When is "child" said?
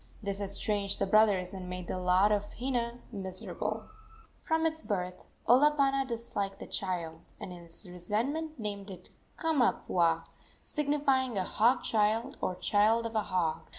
6.65-7.19, 11.83-12.35, 12.55-13.05